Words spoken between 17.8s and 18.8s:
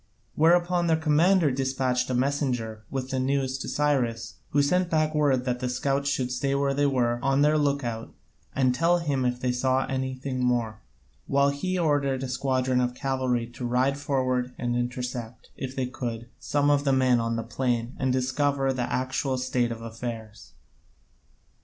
and so discover